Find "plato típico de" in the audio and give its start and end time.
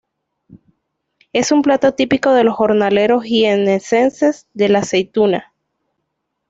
1.61-2.43